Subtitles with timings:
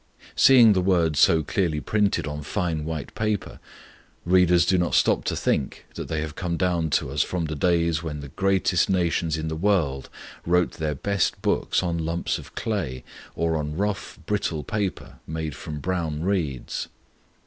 [0.35, 3.59] Seeing the words so clearly printed on fine white paper,
[4.25, 7.55] readers do not stop to think that they have come down to us from the
[7.55, 10.09] days when the greatest nations in the world
[10.43, 13.03] wrote their best books on lumps of clay,
[13.35, 16.87] or on rough, brittle paper made from brown reeds.